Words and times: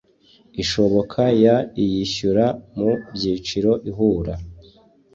ishoboka 0.63 1.21
y 1.41 1.43
iyishyura 1.83 2.45
mu 2.77 2.91
byiciro 3.13 3.71
ihura 3.89 4.33